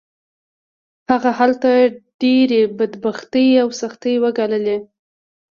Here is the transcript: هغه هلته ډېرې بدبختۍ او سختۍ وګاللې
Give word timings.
هغه 1.09 1.29
هلته 1.39 1.69
ډېرې 2.21 2.61
بدبختۍ 2.77 3.47
او 3.61 3.69
سختۍ 3.81 4.15
وګاللې 4.23 4.77